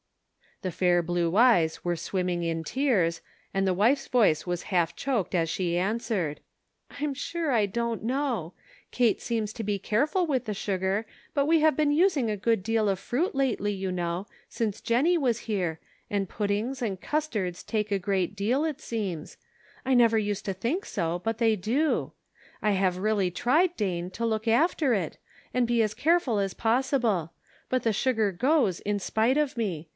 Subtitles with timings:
[0.63, 5.33] The fair blue eyes were swimming in tears, and the wife's voice was half choked
[5.33, 6.39] as she answered;"
[6.99, 8.53] I'm sure I don't know.
[8.91, 12.61] Kate seems to be careful with the sugar; but we have been using a good
[12.61, 15.79] deal of fruit lately, you know, since Jennie was here,
[16.11, 19.37] and puddings and custards take a great deal, it seems;
[19.85, 22.11] I never used to think so, but, they do.
[22.61, 25.17] I have really tried Dane, to look after it,
[25.55, 27.33] and be as care ful as possible;
[27.69, 29.87] but the sugar goes in spite of me.